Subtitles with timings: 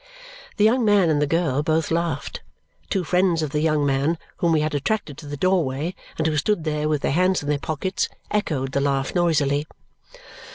[0.57, 2.41] The young man and the girl both laughed.
[2.89, 6.37] Two friends of the young man, whom we had attracted to the doorway and who
[6.37, 9.67] stood there with their hands in their pockets, echoed the laugh noisily.